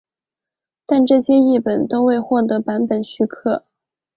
[0.87, 3.65] 但这些译本都未获版权许可。